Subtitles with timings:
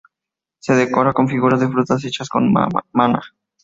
[0.59, 3.21] Se decora con figuras de frutas hechas con maná.